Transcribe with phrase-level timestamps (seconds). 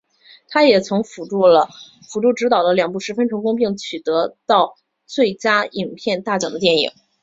[0.49, 4.73] 他也曾辅助执导了两部十分成功的并得到
[5.05, 6.91] 最佳影片大奖的电影。